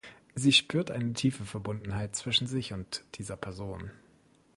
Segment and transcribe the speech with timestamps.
[0.33, 3.91] Sie spürt eine tiefe Verbundenheit zwischen sich und dieser Person.